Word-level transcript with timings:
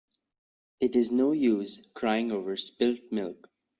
It 0.79 0.95
is 0.95 1.11
no 1.11 1.31
use 1.31 1.87
crying 1.93 2.31
over 2.31 2.57
spilt 2.57 3.01
milk. 3.11 3.51